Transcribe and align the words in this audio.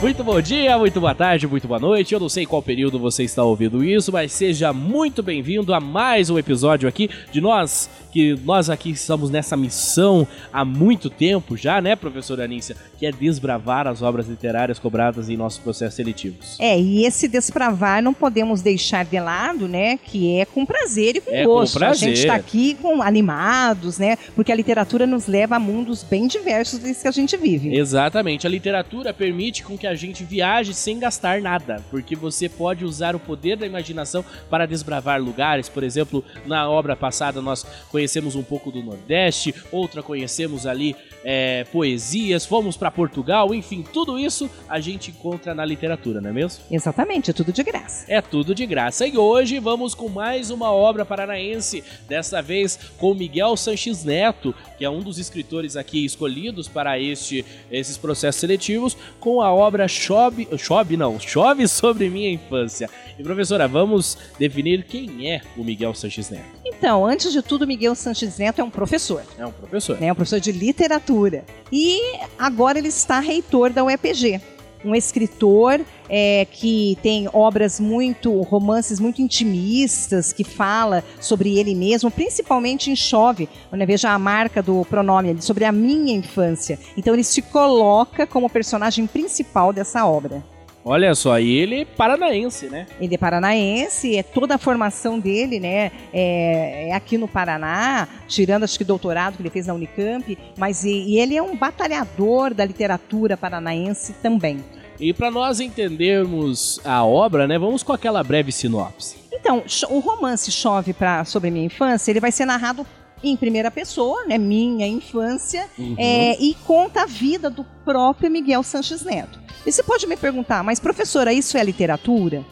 Muito 0.00 0.22
bom 0.22 0.40
dia, 0.40 0.78
muito 0.78 1.00
boa 1.00 1.12
tarde, 1.12 1.48
muito 1.48 1.66
boa 1.66 1.80
noite. 1.80 2.14
Eu 2.14 2.20
não 2.20 2.28
sei 2.28 2.46
qual 2.46 2.62
período 2.62 3.00
você 3.00 3.24
está 3.24 3.42
ouvindo 3.42 3.82
isso, 3.82 4.12
mas 4.12 4.30
seja 4.30 4.72
muito 4.72 5.24
bem-vindo 5.24 5.74
a 5.74 5.80
mais 5.80 6.30
um 6.30 6.38
episódio 6.38 6.88
aqui 6.88 7.10
de 7.32 7.40
nós, 7.40 7.90
que 8.12 8.38
nós 8.44 8.70
aqui 8.70 8.90
estamos 8.90 9.28
nessa 9.28 9.56
missão 9.56 10.26
há 10.52 10.64
muito 10.64 11.10
tempo 11.10 11.56
já, 11.56 11.80
né, 11.80 11.96
professora 11.96 12.44
Anícia? 12.44 12.76
Que 12.96 13.06
é 13.06 13.10
desbravar 13.10 13.88
as 13.88 14.00
obras 14.00 14.28
literárias 14.28 14.78
cobradas 14.78 15.28
em 15.28 15.36
nossos 15.36 15.58
processos 15.58 15.96
seletivos. 15.96 16.56
É, 16.60 16.78
e 16.78 17.04
esse 17.04 17.26
desbravar 17.26 18.00
não 18.00 18.14
podemos 18.14 18.62
deixar 18.62 19.04
de 19.04 19.18
lado, 19.18 19.66
né, 19.66 19.98
que 19.98 20.38
é 20.38 20.44
com 20.44 20.64
prazer 20.64 21.16
e 21.16 21.20
com 21.20 21.32
É 21.32 21.44
gosto. 21.44 21.72
com 21.72 21.80
prazer. 21.80 22.08
A 22.08 22.14
gente 22.14 22.20
está 22.20 22.34
aqui 22.36 22.74
com 22.80 23.02
animados, 23.02 23.98
né, 23.98 24.16
porque 24.36 24.52
a 24.52 24.54
literatura 24.54 25.08
nos 25.08 25.26
leva 25.26 25.56
a 25.56 25.58
mundos 25.58 26.04
bem 26.04 26.28
diversos 26.28 26.78
desse 26.78 27.02
que 27.02 27.08
a 27.08 27.12
gente 27.12 27.36
vive. 27.36 27.76
Exatamente, 27.76 28.46
a 28.46 28.50
literatura 28.50 29.12
permite 29.12 29.64
com 29.64 29.76
que 29.76 29.87
a 29.88 29.94
gente 29.94 30.24
viaje 30.24 30.74
sem 30.74 30.98
gastar 30.98 31.40
nada, 31.40 31.82
porque 31.90 32.14
você 32.14 32.48
pode 32.48 32.84
usar 32.84 33.14
o 33.14 33.20
poder 33.20 33.56
da 33.56 33.66
imaginação 33.66 34.24
para 34.48 34.66
desbravar 34.66 35.20
lugares. 35.20 35.68
Por 35.68 35.82
exemplo, 35.82 36.24
na 36.46 36.68
obra 36.68 36.96
passada 36.96 37.40
nós 37.42 37.64
conhecemos 37.90 38.34
um 38.34 38.42
pouco 38.42 38.70
do 38.70 38.82
Nordeste, 38.82 39.54
outra 39.70 40.02
conhecemos 40.02 40.66
ali 40.66 40.96
é, 41.24 41.64
poesias, 41.72 42.46
fomos 42.46 42.76
para 42.76 42.90
Portugal, 42.90 43.54
enfim, 43.54 43.84
tudo 43.92 44.18
isso 44.18 44.48
a 44.66 44.80
gente 44.80 45.10
encontra 45.10 45.54
na 45.54 45.64
literatura, 45.64 46.20
não 46.20 46.30
é 46.30 46.32
mesmo? 46.32 46.64
Exatamente, 46.70 47.30
é 47.30 47.34
tudo 47.34 47.52
de 47.52 47.62
graça. 47.62 48.06
É 48.08 48.22
tudo 48.22 48.54
de 48.54 48.64
graça. 48.64 49.06
E 49.06 49.18
hoje 49.18 49.58
vamos 49.58 49.94
com 49.94 50.08
mais 50.08 50.50
uma 50.50 50.72
obra 50.72 51.04
paranaense, 51.04 51.84
dessa 52.08 52.40
vez 52.40 52.78
com 52.98 53.12
Miguel 53.14 53.56
Sanches 53.56 54.04
Neto, 54.04 54.54
que 54.78 54.84
é 54.84 54.90
um 54.90 55.00
dos 55.00 55.18
escritores 55.18 55.76
aqui 55.76 56.04
escolhidos 56.04 56.66
para 56.66 56.98
este, 56.98 57.44
esses 57.70 57.98
processos 57.98 58.40
seletivos, 58.40 58.96
com 59.20 59.42
a 59.42 59.52
obra 59.52 59.77
Chove, 59.86 60.48
Chove 60.56 60.96
não, 60.96 61.20
Chove 61.20 61.68
sobre 61.68 62.08
minha 62.08 62.30
infância. 62.30 62.88
E 63.18 63.22
professora, 63.22 63.68
vamos 63.68 64.16
definir 64.38 64.84
quem 64.84 65.30
é 65.30 65.40
o 65.56 65.62
Miguel 65.62 65.94
Sanches 65.94 66.30
Neto. 66.30 66.44
Então, 66.64 67.04
antes 67.06 67.32
de 67.32 67.42
tudo, 67.42 67.66
Miguel 67.66 67.94
Sanches 67.94 68.38
Neto 68.38 68.60
é 68.60 68.64
um 68.64 68.70
professor. 68.70 69.22
É 69.38 69.46
um 69.46 69.52
professor. 69.52 70.00
né, 70.00 70.10
um 70.10 70.14
professor 70.14 70.40
de 70.40 70.52
literatura. 70.52 71.44
E 71.70 72.00
agora 72.38 72.78
ele 72.78 72.88
está 72.88 73.20
reitor 73.20 73.70
da 73.70 73.84
UEPG. 73.84 74.40
Um 74.84 74.94
escritor 74.94 75.80
é, 76.08 76.46
que 76.50 76.96
tem 77.02 77.28
obras 77.32 77.80
muito, 77.80 78.40
romances 78.42 79.00
muito 79.00 79.20
intimistas, 79.20 80.32
que 80.32 80.44
fala 80.44 81.04
sobre 81.20 81.58
ele 81.58 81.74
mesmo, 81.74 82.10
principalmente 82.10 82.90
em 82.90 82.96
Chove, 82.96 83.48
onde 83.72 83.84
veja 83.84 84.10
a 84.10 84.18
marca 84.18 84.62
do 84.62 84.84
pronome 84.84 85.40
sobre 85.42 85.64
a 85.64 85.72
minha 85.72 86.14
infância. 86.14 86.78
Então 86.96 87.14
ele 87.14 87.24
se 87.24 87.42
coloca 87.42 88.26
como 88.26 88.48
personagem 88.48 89.06
principal 89.06 89.72
dessa 89.72 90.06
obra. 90.06 90.42
Olha 90.84 91.14
só, 91.14 91.38
e 91.38 91.50
ele 91.58 91.82
é 91.82 91.84
paranaense, 91.84 92.66
né? 92.66 92.86
Ele 93.00 93.14
é 93.14 93.18
paranaense, 93.18 94.16
é 94.16 94.22
toda 94.22 94.54
a 94.54 94.58
formação 94.58 95.18
dele, 95.18 95.60
né? 95.60 95.90
É, 96.12 96.88
é 96.88 96.94
aqui 96.94 97.18
no 97.18 97.28
Paraná, 97.28 98.08
tirando 98.26 98.64
acho 98.64 98.78
que 98.78 98.84
doutorado 98.84 99.36
que 99.36 99.42
ele 99.42 99.50
fez 99.50 99.66
na 99.66 99.74
Unicamp, 99.74 100.38
mas 100.56 100.84
e, 100.84 100.90
e 100.90 101.18
ele 101.18 101.36
é 101.36 101.42
um 101.42 101.54
batalhador 101.56 102.54
da 102.54 102.64
literatura 102.64 103.36
paranaense 103.36 104.14
também. 104.22 104.64
E 104.98 105.12
para 105.12 105.30
nós 105.30 105.60
entendermos 105.60 106.80
a 106.84 107.04
obra, 107.04 107.46
né, 107.46 107.58
vamos 107.58 107.82
com 107.82 107.92
aquela 107.92 108.22
breve 108.24 108.50
sinopse. 108.50 109.16
Então, 109.32 109.62
o 109.90 109.98
romance 110.00 110.50
Chove 110.50 110.92
pra, 110.92 111.24
sobre 111.24 111.50
minha 111.50 111.66
infância, 111.66 112.10
ele 112.10 112.18
vai 112.20 112.32
ser 112.32 112.44
narrado 112.46 112.84
em 113.22 113.36
primeira 113.36 113.70
pessoa, 113.70 114.24
né? 114.26 114.38
Minha 114.38 114.86
infância, 114.86 115.66
Uhum. 115.78 115.94
é, 115.98 116.36
e 116.40 116.54
conta 116.66 117.02
a 117.02 117.06
vida 117.06 117.50
do 117.50 117.64
próprio 117.84 118.30
Miguel 118.30 118.62
Sanches 118.62 119.02
Neto. 119.04 119.38
E 119.68 119.72
você 119.72 119.82
pode 119.82 120.06
me 120.06 120.16
perguntar, 120.16 120.64
mas 120.64 120.80
professora, 120.80 121.30
isso 121.30 121.58
é 121.58 121.62
literatura? 121.62 122.42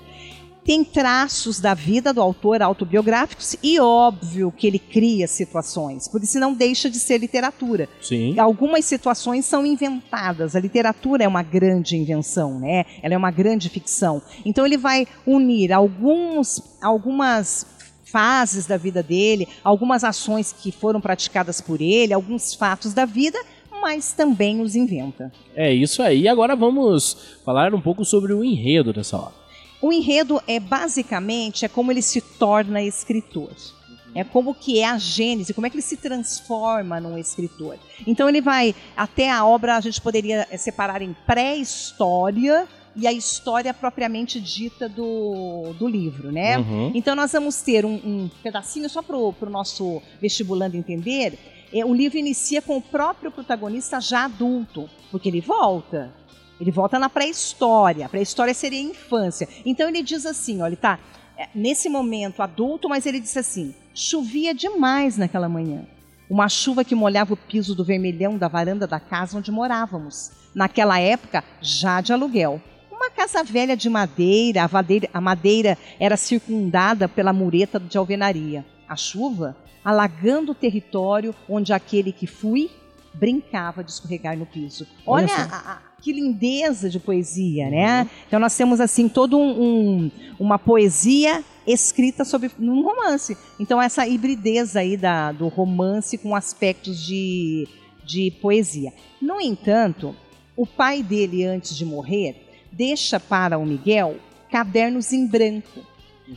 Tem 0.62 0.84
traços 0.84 1.58
da 1.58 1.72
vida 1.72 2.12
do 2.12 2.20
autor 2.20 2.60
autobiográficos 2.60 3.56
e 3.62 3.80
óbvio 3.80 4.52
que 4.52 4.66
ele 4.66 4.78
cria 4.78 5.26
situações, 5.26 6.08
porque 6.08 6.26
senão 6.26 6.52
deixa 6.52 6.90
de 6.90 6.98
ser 6.98 7.16
literatura. 7.16 7.88
Sim. 8.02 8.38
Algumas 8.38 8.84
situações 8.84 9.46
são 9.46 9.64
inventadas. 9.64 10.54
A 10.54 10.60
literatura 10.60 11.24
é 11.24 11.28
uma 11.28 11.42
grande 11.42 11.96
invenção, 11.96 12.58
né? 12.60 12.84
Ela 13.02 13.14
é 13.14 13.16
uma 13.16 13.30
grande 13.30 13.70
ficção. 13.70 14.20
Então 14.44 14.66
ele 14.66 14.76
vai 14.76 15.08
unir 15.26 15.72
alguns, 15.72 16.60
algumas 16.82 17.64
fases 18.04 18.66
da 18.66 18.76
vida 18.76 19.02
dele, 19.02 19.48
algumas 19.64 20.04
ações 20.04 20.52
que 20.52 20.70
foram 20.70 21.00
praticadas 21.00 21.62
por 21.62 21.80
ele, 21.80 22.12
alguns 22.12 22.54
fatos 22.54 22.92
da 22.92 23.06
vida, 23.06 23.38
mas 23.80 24.12
também 24.12 24.60
os 24.60 24.74
inventa. 24.74 25.32
É 25.54 25.72
isso 25.72 26.02
aí. 26.02 26.28
Agora 26.28 26.56
vamos 26.56 27.38
falar 27.44 27.74
um 27.74 27.80
pouco 27.80 28.04
sobre 28.04 28.32
o 28.32 28.44
enredo 28.44 28.92
dessa 28.92 29.16
obra. 29.16 29.46
O 29.80 29.92
enredo 29.92 30.40
é 30.46 30.58
basicamente 30.58 31.64
é 31.64 31.68
como 31.68 31.92
ele 31.92 32.02
se 32.02 32.20
torna 32.20 32.82
escritor. 32.82 33.50
É 34.14 34.24
como 34.24 34.54
que 34.54 34.78
é 34.80 34.86
a 34.86 34.96
gênese, 34.96 35.52
como 35.52 35.66
é 35.66 35.70
que 35.70 35.76
ele 35.76 35.82
se 35.82 35.98
transforma 35.98 36.98
num 36.98 37.18
escritor. 37.18 37.76
Então 38.06 38.26
ele 38.28 38.40
vai 38.40 38.74
até 38.96 39.30
a 39.30 39.44
obra 39.44 39.76
a 39.76 39.80
gente 39.80 40.00
poderia 40.00 40.48
eh, 40.50 40.56
separar 40.56 41.02
em 41.02 41.14
pré-história 41.26 42.66
e 42.96 43.06
a 43.06 43.12
história 43.12 43.74
propriamente 43.74 44.40
dita 44.40 44.88
do, 44.88 45.74
do 45.78 45.86
livro, 45.86 46.32
né? 46.32 46.56
Uhum. 46.56 46.92
Então 46.94 47.14
nós 47.14 47.30
vamos 47.32 47.60
ter 47.60 47.84
um, 47.84 47.94
um 47.94 48.30
pedacinho 48.42 48.88
só 48.88 49.02
para 49.02 49.16
o 49.16 49.34
nosso 49.50 50.00
vestibulando 50.18 50.78
entender. 50.78 51.38
É, 51.72 51.84
o 51.84 51.94
livro 51.94 52.18
inicia 52.18 52.62
com 52.62 52.76
o 52.76 52.82
próprio 52.82 53.30
protagonista 53.30 54.00
já 54.00 54.24
adulto, 54.24 54.88
porque 55.10 55.28
ele 55.28 55.40
volta. 55.40 56.12
Ele 56.60 56.70
volta 56.70 56.98
na 56.98 57.08
pré-história. 57.08 58.06
A 58.06 58.08
pré-história 58.08 58.54
seria 58.54 58.80
a 58.80 58.90
infância. 58.90 59.48
Então 59.64 59.88
ele 59.88 60.02
diz 60.02 60.24
assim, 60.24 60.62
ó, 60.62 60.66
ele 60.66 60.76
tá 60.76 60.98
é, 61.36 61.48
nesse 61.54 61.88
momento 61.88 62.42
adulto, 62.42 62.88
mas 62.88 63.04
ele 63.04 63.20
diz 63.20 63.36
assim: 63.36 63.74
chovia 63.94 64.54
demais 64.54 65.16
naquela 65.16 65.48
manhã. 65.48 65.86
Uma 66.28 66.48
chuva 66.48 66.84
que 66.84 66.94
molhava 66.94 67.34
o 67.34 67.36
piso 67.36 67.74
do 67.74 67.84
vermelhão 67.84 68.36
da 68.36 68.48
varanda 68.48 68.86
da 68.86 68.98
casa 68.98 69.38
onde 69.38 69.52
morávamos. 69.52 70.32
Naquela 70.54 70.98
época, 70.98 71.44
já 71.60 72.00
de 72.00 72.12
aluguel. 72.12 72.60
Uma 72.90 73.10
casa 73.10 73.44
velha 73.44 73.76
de 73.76 73.88
madeira, 73.88 74.68
a 75.12 75.20
madeira 75.20 75.78
era 76.00 76.16
circundada 76.16 77.06
pela 77.08 77.32
mureta 77.32 77.78
de 77.78 77.96
alvenaria. 77.96 78.64
A 78.88 78.96
chuva 78.96 79.56
alagando 79.86 80.50
o 80.50 80.54
território 80.54 81.32
onde 81.48 81.72
aquele 81.72 82.10
que 82.10 82.26
fui 82.26 82.68
brincava 83.14 83.84
de 83.84 83.92
escorregar 83.92 84.36
no 84.36 84.44
piso. 84.44 84.84
Olha 85.06 85.24
Olha, 85.32 85.34
a- 85.44 85.72
a- 85.74 85.82
que 86.02 86.12
lindeza 86.12 86.90
de 86.90 86.98
poesia, 86.98 87.70
né? 87.70 88.10
Então 88.26 88.40
nós 88.40 88.54
temos 88.56 88.80
assim 88.80 89.08
todo 89.08 89.38
um, 89.38 89.62
um- 89.62 90.10
uma 90.40 90.58
poesia 90.58 91.42
escrita 91.66 92.24
sobre 92.24 92.50
num 92.58 92.82
romance. 92.82 93.36
Então 93.60 93.80
essa 93.80 94.06
hibridez 94.06 94.74
aí 94.74 94.96
da, 94.96 95.30
do 95.30 95.46
romance 95.48 96.18
com 96.18 96.34
aspectos 96.34 97.00
de, 97.06 97.68
de 98.04 98.32
poesia. 98.42 98.92
No 99.22 99.40
entanto, 99.40 100.14
o 100.56 100.66
pai 100.66 101.00
dele 101.02 101.44
antes 101.44 101.76
de 101.76 101.84
morrer 101.84 102.42
deixa 102.72 103.18
para 103.20 103.56
o 103.56 103.64
Miguel 103.64 104.16
cadernos 104.50 105.12
em 105.12 105.26
branco 105.26 105.80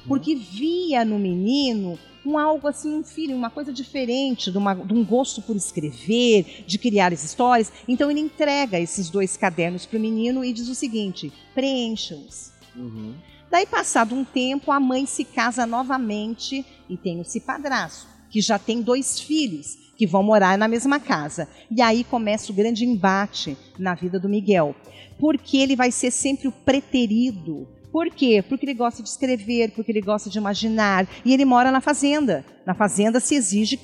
porque 0.08 0.36
via 0.36 1.04
no 1.04 1.18
menino 1.18 1.98
um 2.26 2.38
algo 2.38 2.68
assim, 2.68 2.94
um 2.94 3.04
filho, 3.04 3.36
uma 3.36 3.50
coisa 3.50 3.72
diferente, 3.72 4.52
de, 4.52 4.58
uma- 4.58 4.76
de 4.76 4.94
um 4.94 5.04
gosto 5.06 5.42
por 5.42 5.56
escrever, 5.56 6.64
de 6.68 6.78
criar 6.78 7.14
as 7.14 7.24
histórias. 7.24 7.72
Então 7.88 8.10
ele 8.12 8.20
entrega 8.20 8.80
esses 8.80 9.10
dois 9.10 9.38
cadernos 9.38 9.86
para 9.86 9.98
o 9.98 10.02
menino 10.02 10.44
e 10.44 10.52
diz 10.54 10.68
o 10.70 10.76
seguinte: 10.76 11.32
preencha-os. 11.56 12.52
Uhum. 12.76 13.14
Daí, 13.50 13.66
passado 13.66 14.14
um 14.14 14.24
tempo, 14.24 14.72
a 14.72 14.80
mãe 14.80 15.06
se 15.06 15.24
casa 15.24 15.66
novamente 15.66 16.64
e 16.88 16.96
tem 16.96 17.20
esse 17.20 17.40
padrasto, 17.40 18.08
que 18.30 18.42
já 18.42 18.60
tem 18.60 18.82
dois 18.82 19.20
filhos 19.20 19.76
que 19.98 20.06
vão 20.06 20.22
morar 20.24 20.58
na 20.58 20.68
mesma 20.68 21.00
casa. 21.00 21.48
E 21.70 21.82
aí 21.82 22.04
começa 22.04 22.52
o 22.52 22.56
grande 22.56 22.86
embate 22.86 23.58
na 23.78 23.96
vida 23.96 24.20
do 24.20 24.30
Miguel, 24.30 24.76
porque 25.20 25.58
ele 25.58 25.76
vai 25.76 25.92
ser 25.92 26.12
sempre 26.12 26.48
o 26.48 26.52
preterido. 26.52 27.68
Por 27.92 28.10
quê? 28.10 28.44
Porque 28.48 28.66
ele 28.66 28.74
gosta 28.74 29.02
de 29.02 29.10
escrever, 29.10 29.72
porque 29.72 29.92
ele 29.92 30.02
gosta 30.02 30.30
de 30.30 30.38
imaginar. 30.38 31.08
E 31.26 31.34
ele 31.34 31.46
mora 31.46 31.72
na 31.72 31.82
fazenda. 31.82 32.46
Na 32.66 32.74
fazenda 32.74 33.20
se 33.20 33.36
exige 33.36 33.80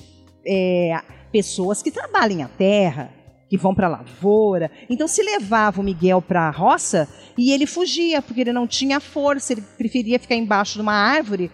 é, 0.45 0.99
pessoas 1.31 1.81
que 1.81 1.91
trabalhem 1.91 2.43
a 2.43 2.47
terra, 2.47 3.11
que 3.49 3.57
vão 3.57 3.73
para 3.73 3.87
a 3.87 3.89
lavoura. 3.89 4.71
Então 4.89 5.07
se 5.07 5.21
levava 5.23 5.81
o 5.81 5.83
Miguel 5.83 6.21
para 6.21 6.47
a 6.47 6.51
roça 6.51 7.07
e 7.37 7.51
ele 7.51 7.65
fugia, 7.65 8.21
porque 8.21 8.41
ele 8.41 8.53
não 8.53 8.67
tinha 8.67 8.99
força, 8.99 9.53
ele 9.53 9.63
preferia 9.77 10.19
ficar 10.19 10.35
embaixo 10.35 10.75
de 10.75 10.81
uma 10.81 10.93
árvore, 10.93 11.51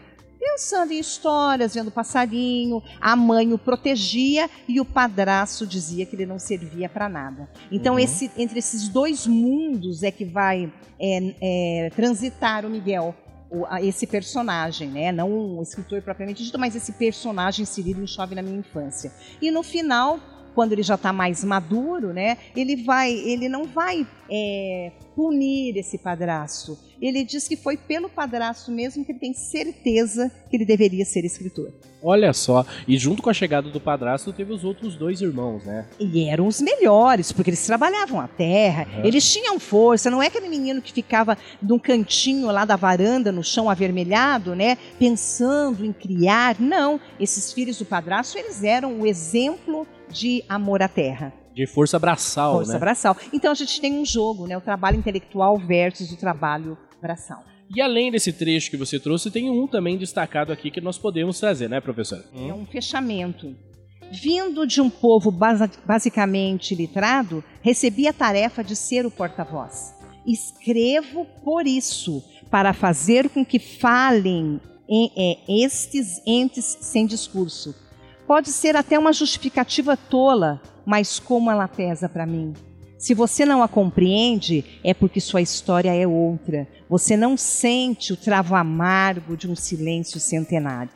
pensando 0.61 0.91
em 0.93 0.99
histórias, 0.99 1.73
vendo 1.73 1.89
passarinho. 1.89 2.83
A 2.99 3.15
mãe 3.15 3.51
o 3.51 3.57
protegia 3.57 4.47
e 4.67 4.79
o 4.79 4.85
padrasto 4.85 5.65
dizia 5.65 6.05
que 6.05 6.15
ele 6.15 6.25
não 6.25 6.37
servia 6.37 6.87
para 6.87 7.09
nada. 7.09 7.49
Então 7.71 7.93
Uhum. 7.93 7.99
esse, 7.99 8.29
entre 8.37 8.59
esses 8.59 8.87
dois 8.87 9.25
mundos 9.25 10.03
é 10.03 10.11
que 10.11 10.23
vai 10.23 10.71
é, 10.99 11.35
é, 11.41 11.89
transitar 11.95 12.63
o 12.65 12.69
Miguel. 12.69 13.15
esse 13.81 14.07
personagem, 14.07 14.87
né? 14.87 15.11
Não 15.11 15.57
o 15.57 15.61
escritor 15.61 16.01
propriamente 16.01 16.41
dito, 16.41 16.57
mas 16.57 16.73
esse 16.73 16.93
personagem 16.93 17.63
inserido 17.63 18.01
em 18.01 18.07
Chove 18.07 18.33
na 18.33 18.41
minha 18.41 18.59
infância. 18.59 19.11
E 19.41 19.51
no 19.51 19.61
final 19.61 20.19
quando 20.53 20.74
ele 20.74 20.83
já 20.83 20.95
está 20.95 21.12
mais 21.13 21.44
maduro, 21.44 22.13
né, 22.13 22.38
ele 22.56 22.83
vai, 22.83 23.12
ele 23.12 23.48
não 23.48 23.65
vai 23.65 24.06
é, 24.30 24.92
punir 25.15 25.77
esse 25.77 25.98
padrasto. 25.98 26.77
Ele 27.01 27.24
diz 27.24 27.48
que 27.48 27.56
foi 27.56 27.75
pelo 27.75 28.07
padrasto 28.07 28.71
mesmo 28.71 29.03
que 29.03 29.12
ele 29.12 29.19
tem 29.19 29.33
certeza 29.33 30.31
que 30.50 30.56
ele 30.56 30.65
deveria 30.65 31.03
ser 31.03 31.25
escritor. 31.25 31.71
Olha 32.03 32.31
só, 32.33 32.65
e 32.88 32.98
junto 32.98 33.21
com 33.21 33.30
a 33.30 33.33
chegada 33.33 33.69
do 33.69 33.80
padrasto 33.80 34.33
teve 34.33 34.53
os 34.53 34.63
outros 34.63 34.95
dois 34.95 35.21
irmãos, 35.21 35.63
né? 35.63 35.88
E 36.00 36.27
eram 36.27 36.48
os 36.48 36.59
melhores, 36.59 37.31
porque 37.31 37.50
eles 37.50 37.65
trabalhavam 37.65 38.19
a 38.19 38.27
terra, 38.27 38.88
uhum. 38.97 39.06
eles 39.06 39.31
tinham 39.31 39.59
força, 39.59 40.09
não 40.09 40.21
é 40.21 40.27
aquele 40.27 40.50
menino 40.50 40.81
que 40.81 40.94
ficava 40.94 41.38
num 41.62 41.77
cantinho 41.77 42.47
lá 42.47 42.65
da 42.65 42.75
varanda, 42.75 43.31
no 43.31 43.44
chão 43.44 43.69
avermelhado, 43.69 44.56
né, 44.56 44.77
pensando 44.97 45.86
em 45.86 45.94
criar. 45.94 46.56
Não, 46.59 47.00
esses 47.19 47.54
filhos 47.54 47.77
do 47.77 47.86
padrasto, 47.86 48.38
eles 48.38 48.63
eram 48.63 49.00
o 49.00 49.06
exemplo 49.06 49.88
de 50.11 50.43
amor 50.47 50.81
à 50.81 50.87
terra. 50.87 51.33
De 51.53 51.67
força 51.67 51.99
braçal, 51.99 52.55
força 52.55 52.73
né? 52.73 52.79
braçal. 52.79 53.17
Então 53.33 53.51
a 53.51 53.55
gente 53.55 53.79
tem 53.81 53.93
um 53.93 54.05
jogo, 54.05 54.47
né, 54.47 54.57
o 54.57 54.61
trabalho 54.61 54.97
intelectual 54.97 55.57
versus 55.57 56.11
o 56.11 56.17
trabalho 56.17 56.77
braçal. 57.01 57.43
E 57.73 57.81
além 57.81 58.11
desse 58.11 58.33
trecho 58.33 58.69
que 58.69 58.77
você 58.77 58.99
trouxe, 58.99 59.31
tem 59.31 59.49
um 59.49 59.65
também 59.65 59.97
destacado 59.97 60.51
aqui 60.51 60.69
que 60.69 60.81
nós 60.81 60.97
podemos 60.97 61.39
trazer, 61.39 61.69
né, 61.69 61.79
professor? 61.79 62.23
É 62.35 62.53
um 62.53 62.65
fechamento. 62.65 63.55
Vindo 64.11 64.67
de 64.67 64.81
um 64.81 64.89
povo 64.89 65.31
basicamente 65.31 66.75
litrado, 66.75 67.41
recebi 67.61 68.09
a 68.09 68.13
tarefa 68.13 68.61
de 68.61 68.75
ser 68.75 69.05
o 69.05 69.11
porta-voz. 69.11 69.95
Escrevo 70.27 71.25
por 71.45 71.65
isso, 71.65 72.21
para 72.49 72.73
fazer 72.73 73.29
com 73.29 73.45
que 73.45 73.57
falem 73.57 74.59
em, 74.89 75.11
é, 75.15 75.63
estes 75.63 76.21
entes 76.27 76.77
sem 76.81 77.05
discurso. 77.05 77.73
Pode 78.31 78.48
ser 78.48 78.78
até 78.78 78.98
uma 78.98 79.12
justificativa 79.12 79.98
tola, 79.98 80.62
mas 80.86 81.19
como 81.19 81.51
ela 81.51 81.68
pesa 81.68 82.07
para 82.07 82.25
mim. 82.25 82.54
Se 82.98 83.13
você 83.13 83.44
não 83.44 83.62
a 83.62 83.68
compreende, 83.68 84.63
é 84.86 84.94
porque 84.94 85.19
sua 85.19 85.42
história 85.42 85.94
é 85.94 86.07
outra. 86.07 86.66
Você 86.88 87.18
não 87.18 87.36
sente 87.36 88.13
o 88.13 88.16
travo 88.16 88.56
amargo 88.56 89.36
de 89.36 89.51
um 89.51 89.56
silêncio 89.56 90.18
centenário. 90.18 90.94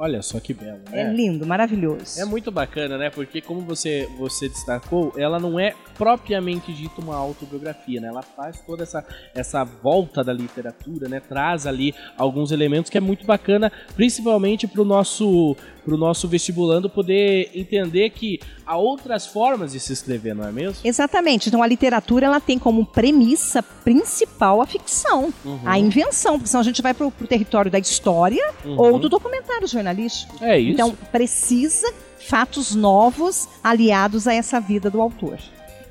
Olha 0.00 0.22
só 0.22 0.38
que 0.38 0.54
belo, 0.54 0.78
né? 0.92 1.00
É 1.02 1.12
lindo, 1.12 1.44
maravilhoso. 1.44 2.20
É 2.20 2.24
muito 2.24 2.52
bacana, 2.52 2.96
né? 2.96 3.10
Porque 3.10 3.40
como 3.40 3.62
você, 3.62 4.08
você 4.16 4.48
destacou, 4.48 5.12
ela 5.16 5.40
não 5.40 5.58
é 5.58 5.74
propriamente 5.96 6.72
dito 6.72 7.00
uma 7.00 7.16
autobiografia, 7.16 8.00
né? 8.00 8.06
Ela 8.06 8.22
faz 8.22 8.60
toda 8.60 8.84
essa, 8.84 9.04
essa 9.34 9.64
volta 9.64 10.22
da 10.22 10.32
literatura, 10.32 11.08
né? 11.08 11.18
Traz 11.18 11.66
ali 11.66 11.92
alguns 12.16 12.52
elementos 12.52 12.88
que 12.88 12.96
é 12.96 13.00
muito 13.00 13.26
bacana, 13.26 13.72
principalmente 13.96 14.68
para 14.68 14.82
o 14.82 14.84
nosso 14.84 15.56
para 15.88 15.94
o 15.94 15.98
nosso 15.98 16.28
vestibulando 16.28 16.90
poder 16.90 17.50
entender 17.54 18.10
que 18.10 18.38
há 18.66 18.76
outras 18.76 19.26
formas 19.26 19.72
de 19.72 19.80
se 19.80 19.94
escrever, 19.94 20.34
não 20.34 20.46
é 20.46 20.52
mesmo? 20.52 20.76
Exatamente. 20.84 21.48
Então 21.48 21.62
a 21.62 21.66
literatura 21.66 22.26
ela 22.26 22.40
tem 22.40 22.58
como 22.58 22.84
premissa 22.84 23.62
principal 23.62 24.60
a 24.60 24.66
ficção, 24.66 25.32
uhum. 25.42 25.60
a 25.64 25.78
invenção, 25.78 26.34
porque 26.34 26.48
senão 26.48 26.60
a 26.60 26.64
gente 26.64 26.82
vai 26.82 26.92
para 26.92 27.06
o 27.06 27.10
território 27.10 27.70
da 27.70 27.78
história 27.78 28.52
uhum. 28.64 28.78
ou 28.78 28.98
do 28.98 29.08
documentário 29.08 29.66
jornalístico. 29.66 30.44
É 30.44 30.58
isso. 30.58 30.72
Então 30.72 30.94
precisa 31.10 31.90
fatos 32.18 32.74
novos 32.74 33.48
aliados 33.64 34.26
a 34.28 34.34
essa 34.34 34.60
vida 34.60 34.90
do 34.90 35.00
autor. 35.00 35.38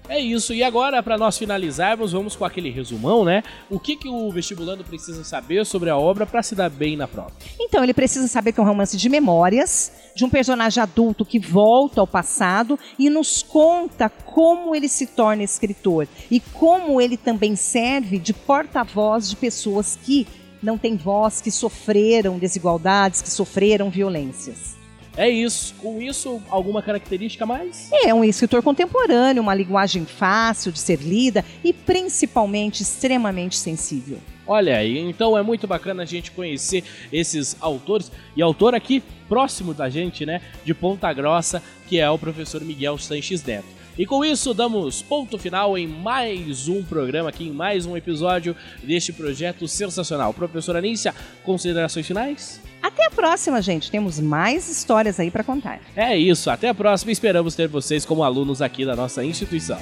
É 0.09 0.19
isso. 0.19 0.53
E 0.53 0.63
agora, 0.63 1.03
para 1.03 1.17
nós 1.17 1.37
finalizarmos, 1.37 2.13
vamos 2.13 2.35
com 2.35 2.45
aquele 2.45 2.69
resumão, 2.69 3.25
né? 3.25 3.43
O 3.69 3.79
que, 3.79 3.95
que 3.95 4.07
o 4.07 4.31
vestibulando 4.31 4.83
precisa 4.83 5.23
saber 5.23 5.65
sobre 5.65 5.89
a 5.89 5.97
obra 5.97 6.25
para 6.25 6.41
se 6.41 6.55
dar 6.55 6.69
bem 6.69 6.95
na 6.95 7.07
prova? 7.07 7.31
Então, 7.59 7.83
ele 7.83 7.93
precisa 7.93 8.27
saber 8.27 8.53
que 8.53 8.59
é 8.59 8.63
um 8.63 8.65
romance 8.65 8.95
de 8.95 9.09
memórias, 9.09 9.91
de 10.15 10.23
um 10.23 10.29
personagem 10.29 10.81
adulto 10.81 11.25
que 11.25 11.39
volta 11.39 11.99
ao 11.99 12.07
passado 12.07 12.79
e 12.97 13.09
nos 13.09 13.43
conta 13.43 14.09
como 14.09 14.75
ele 14.75 14.87
se 14.87 15.07
torna 15.07 15.43
escritor 15.43 16.07
e 16.31 16.39
como 16.39 17.01
ele 17.01 17.17
também 17.17 17.55
serve 17.55 18.17
de 18.17 18.33
porta-voz 18.33 19.29
de 19.29 19.35
pessoas 19.35 19.97
que 20.01 20.25
não 20.61 20.77
têm 20.77 20.95
voz, 20.95 21.41
que 21.41 21.51
sofreram 21.51 22.39
desigualdades, 22.39 23.21
que 23.21 23.29
sofreram 23.29 23.89
violências. 23.89 24.76
É 25.17 25.27
isso. 25.27 25.73
Com 25.81 25.99
isso, 25.99 26.41
alguma 26.47 26.81
característica 26.81 27.45
mais? 27.45 27.89
É 27.91 28.13
um 28.13 28.23
escritor 28.23 28.61
contemporâneo, 28.61 29.41
uma 29.41 29.55
linguagem 29.55 30.05
fácil 30.05 30.71
de 30.71 30.79
ser 30.79 30.99
lida 30.99 31.43
e 31.63 31.73
principalmente 31.73 32.83
extremamente 32.83 33.57
sensível. 33.57 34.19
Olha 34.45 34.77
aí, 34.77 34.97
então 34.99 35.37
é 35.37 35.41
muito 35.41 35.67
bacana 35.67 36.03
a 36.03 36.05
gente 36.05 36.31
conhecer 36.31 36.83
esses 37.11 37.57
autores 37.59 38.09
e 38.35 38.41
autor 38.41 38.73
aqui 38.73 39.03
próximo 39.27 39.73
da 39.73 39.89
gente, 39.89 40.25
né, 40.25 40.41
de 40.63 40.73
Ponta 40.73 41.11
Grossa, 41.11 41.61
que 41.87 41.99
é 41.99 42.09
o 42.09 42.17
professor 42.17 42.61
Miguel 42.61 42.97
Sanches 42.97 43.43
Neto. 43.43 43.76
E 43.97 44.05
com 44.05 44.23
isso, 44.23 44.53
damos 44.53 45.01
ponto 45.01 45.39
final 45.39 45.75
em 45.75 45.87
mais 45.87 46.67
um 46.67 46.83
programa 46.83 47.29
aqui, 47.29 47.47
em 47.47 47.51
mais 47.51 47.85
um 47.87 47.97
episódio 47.97 48.55
deste 48.83 49.11
projeto 49.11 49.67
sensacional. 49.67 50.31
Professora 50.33 50.77
Anícia, 50.77 51.15
considerações 51.43 52.05
finais? 52.05 52.61
Até 52.81 53.07
a 53.07 53.09
próxima, 53.09 53.59
gente. 53.59 53.89
Temos 53.89 54.19
mais 54.19 54.69
histórias 54.69 55.19
aí 55.19 55.31
para 55.31 55.43
contar. 55.43 55.79
É 55.95 56.15
isso. 56.15 56.49
Até 56.51 56.69
a 56.69 56.75
próxima. 56.75 57.11
Esperamos 57.11 57.55
ter 57.55 57.67
vocês 57.67 58.05
como 58.05 58.23
alunos 58.23 58.61
aqui 58.61 58.85
da 58.85 58.95
nossa 58.95 59.25
instituição. 59.25 59.79